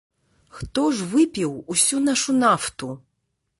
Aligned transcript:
Хто 0.59 0.85
ж 0.99 1.09
выпіў 1.11 1.53
усю 1.75 2.01
нашу 2.09 2.37
нафту? 2.43 2.93